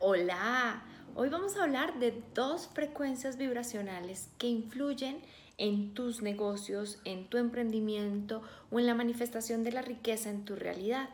[0.00, 0.84] Hola,
[1.16, 5.20] hoy vamos a hablar de dos frecuencias vibracionales que influyen
[5.56, 10.54] en tus negocios, en tu emprendimiento o en la manifestación de la riqueza en tu
[10.54, 11.08] realidad.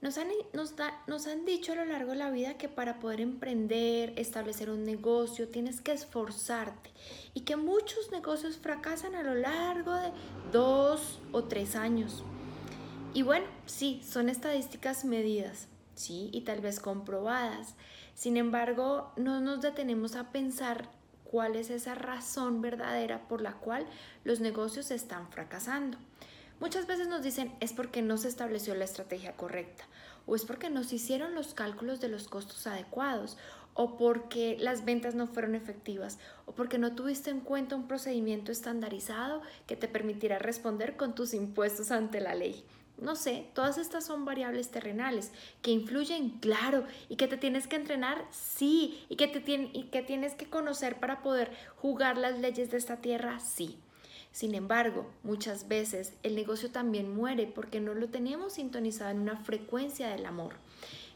[0.00, 4.14] Nos han, nos, han, dicho a lo largo de la vida que para poder emprender,
[4.16, 6.90] establecer un negocio, tienes que esforzarte
[7.34, 10.10] y que muchos negocios fracasan a lo largo de
[10.52, 12.24] dos o tres años.
[13.12, 16.30] Y bueno, sí, son estadísticas medidas, ¿sí?
[16.32, 17.74] Y tal vez comprobadas.
[18.14, 20.88] Sin embargo, no nos detenemos a pensar
[21.24, 23.86] cuál es esa razón verdadera por la cual
[24.22, 25.98] los negocios están fracasando.
[26.60, 29.84] Muchas veces nos dicen es porque no se estableció la estrategia correcta
[30.26, 33.36] o es porque no se hicieron los cálculos de los costos adecuados
[33.74, 38.52] o porque las ventas no fueron efectivas o porque no tuviste en cuenta un procedimiento
[38.52, 42.64] estandarizado que te permitiera responder con tus impuestos ante la ley.
[42.96, 47.76] No sé, todas estas son variables terrenales que influyen, claro, y que te tienes que
[47.76, 49.40] entrenar, sí, y que, te
[50.02, 53.78] tienes que conocer para poder jugar las leyes de esta tierra, sí.
[54.30, 59.36] Sin embargo, muchas veces el negocio también muere porque no lo tenemos sintonizado en una
[59.36, 60.54] frecuencia del amor.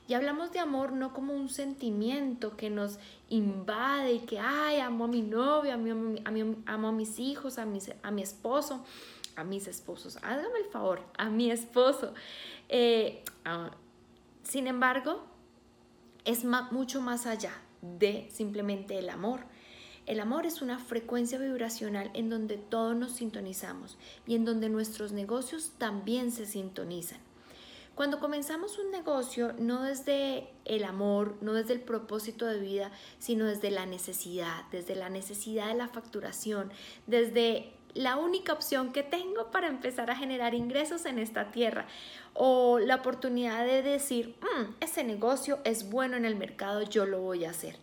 [0.09, 2.99] Y hablamos de amor no como un sentimiento que nos
[3.29, 7.67] invade y que, ay, amo a mi novio, amo a mis hijos, a,
[8.03, 8.85] a mi esposo
[9.39, 10.19] a mis esposos.
[10.23, 12.15] Hágame el favor, a mi esposo.
[12.69, 13.71] Eh, ah,
[14.43, 15.25] sin embargo,
[16.25, 19.41] es mucho más allá de simplemente el amor.
[20.07, 25.13] El amor es una frecuencia vibracional en donde todos nos sintonizamos y en donde nuestros
[25.13, 27.19] negocios también se sintonizan.
[27.95, 33.45] Cuando comenzamos un negocio, no desde el amor, no desde el propósito de vida, sino
[33.45, 36.71] desde la necesidad, desde la necesidad de la facturación,
[37.07, 41.87] desde la única opción que tengo para empezar a generar ingresos en esta tierra
[42.35, 47.21] o la oportunidad de decir, mm, ese negocio es bueno en el mercado, yo lo
[47.21, 47.77] voy a hacer.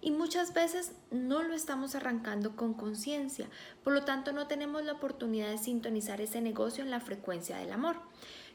[0.00, 3.48] Y muchas veces no lo estamos arrancando con conciencia,
[3.82, 7.72] por lo tanto no tenemos la oportunidad de sintonizar ese negocio en la frecuencia del
[7.72, 7.96] amor.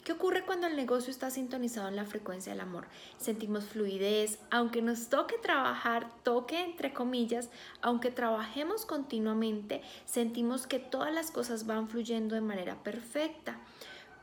[0.03, 2.87] ¿Qué ocurre cuando el negocio está sintonizado en la frecuencia del amor?
[3.17, 7.49] Sentimos fluidez, aunque nos toque trabajar, toque entre comillas,
[7.81, 13.61] aunque trabajemos continuamente, sentimos que todas las cosas van fluyendo de manera perfecta.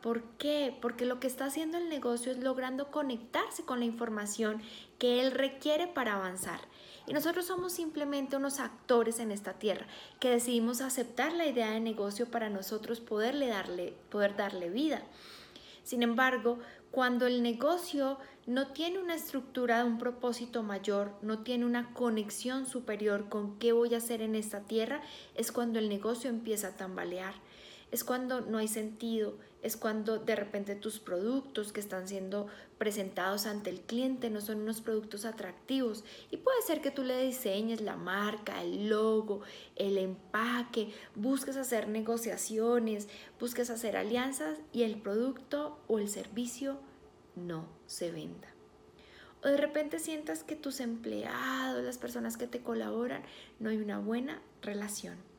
[0.02, 0.74] ¿Por qué?
[0.80, 4.62] Porque lo que está haciendo el negocio es logrando conectarse con la información
[4.98, 6.60] que él requiere para avanzar.
[7.06, 9.86] Y nosotros somos simplemente unos actores en esta tierra
[10.18, 15.02] que decidimos aceptar la idea de negocio para nosotros poderle darle, poder darle vida.
[15.82, 16.58] Sin embargo,
[16.90, 23.28] cuando el negocio no tiene una estructura, un propósito mayor, no tiene una conexión superior
[23.28, 25.02] con qué voy a hacer en esta tierra,
[25.34, 27.34] es cuando el negocio empieza a tambalear
[27.90, 32.46] es cuando no hay sentido, es cuando de repente tus productos que están siendo
[32.78, 37.20] presentados ante el cliente no son unos productos atractivos y puede ser que tú le
[37.22, 39.42] diseñes la marca, el logo,
[39.76, 43.08] el empaque, busques hacer negociaciones,
[43.38, 46.78] busques hacer alianzas y el producto o el servicio
[47.34, 48.48] no se venda.
[49.42, 53.22] O de repente sientas que tus empleados, las personas que te colaboran,
[53.58, 55.29] no hay una buena relación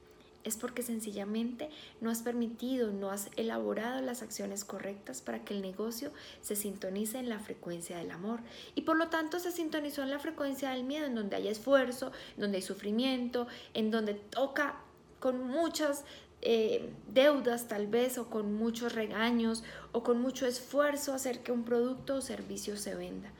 [0.43, 1.69] es porque sencillamente
[1.99, 7.19] no has permitido, no has elaborado las acciones correctas para que el negocio se sintonice
[7.19, 8.39] en la frecuencia del amor.
[8.75, 12.11] Y por lo tanto se sintonizó en la frecuencia del miedo, en donde hay esfuerzo,
[12.37, 14.81] donde hay sufrimiento, en donde toca
[15.19, 16.03] con muchas
[16.43, 21.63] eh, deudas tal vez o con muchos regaños o con mucho esfuerzo hacer que un
[21.63, 23.31] producto o servicio se venda.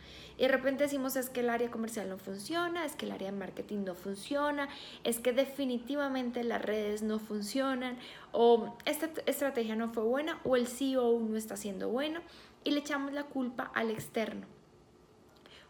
[0.42, 3.30] Y de repente decimos es que el área comercial no funciona, es que el área
[3.30, 4.70] de marketing no funciona,
[5.04, 8.00] es que definitivamente las redes no funcionan
[8.32, 12.22] o esta estrategia no fue buena o el CEO no está siendo bueno
[12.64, 14.48] y le echamos la culpa al externo.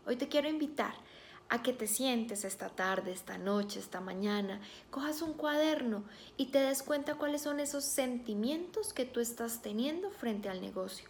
[0.05, 0.93] Hoy te quiero invitar
[1.49, 6.05] a que te sientes esta tarde, esta noche, esta mañana, cojas un cuaderno
[6.37, 11.09] y te des cuenta cuáles son esos sentimientos que tú estás teniendo frente al negocio.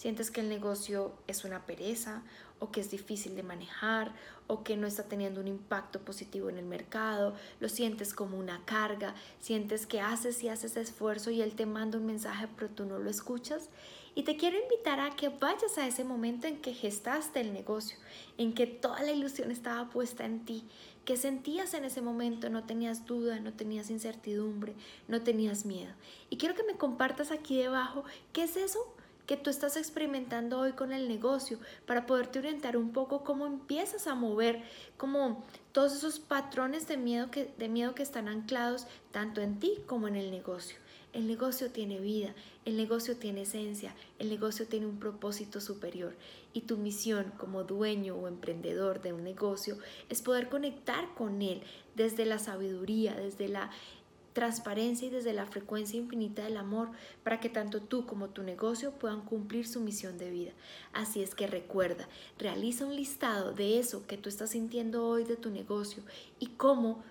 [0.00, 2.22] Sientes que el negocio es una pereza
[2.58, 4.14] o que es difícil de manejar
[4.46, 8.64] o que no está teniendo un impacto positivo en el mercado, lo sientes como una
[8.64, 12.86] carga, sientes que haces y haces esfuerzo y él te manda un mensaje pero tú
[12.86, 13.68] no lo escuchas.
[14.14, 17.98] Y te quiero invitar a que vayas a ese momento en que gestaste el negocio,
[18.38, 20.66] en que toda la ilusión estaba puesta en ti,
[21.04, 24.72] que sentías en ese momento, no tenías duda, no tenías incertidumbre,
[25.08, 25.92] no tenías miedo.
[26.30, 28.94] Y quiero que me compartas aquí debajo qué es eso
[29.30, 34.08] que tú estás experimentando hoy con el negocio para poderte orientar un poco cómo empiezas
[34.08, 34.60] a mover
[34.96, 39.74] como todos esos patrones de miedo que, de miedo que están anclados tanto en ti
[39.86, 40.78] como en el negocio.
[41.12, 42.34] El negocio tiene vida,
[42.64, 46.16] el negocio tiene esencia, el negocio tiene un propósito superior
[46.52, 49.78] y tu misión como dueño o emprendedor de un negocio
[50.08, 51.62] es poder conectar con él
[51.94, 53.70] desde la sabiduría, desde la
[54.32, 56.90] transparencia y desde la frecuencia infinita del amor
[57.22, 60.52] para que tanto tú como tu negocio puedan cumplir su misión de vida.
[60.92, 65.36] Así es que recuerda, realiza un listado de eso que tú estás sintiendo hoy de
[65.36, 66.02] tu negocio
[66.38, 67.02] y cómo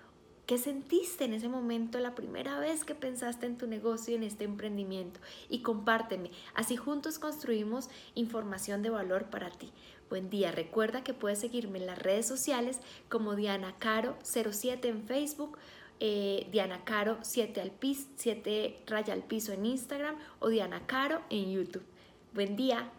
[0.50, 4.24] ¿Qué sentiste en ese momento la primera vez que pensaste en tu negocio y en
[4.24, 5.20] este emprendimiento?
[5.48, 6.32] Y compárteme.
[6.54, 9.70] Así juntos construimos información de valor para ti.
[10.08, 10.50] Buen día.
[10.50, 15.56] Recuerda que puedes seguirme en las redes sociales como Diana Caro 07 en Facebook.
[16.02, 21.20] Eh, Diana Caro 7 al piso, 7 raya al piso en Instagram o Diana Caro
[21.28, 21.84] en YouTube.
[22.32, 22.90] Buen día.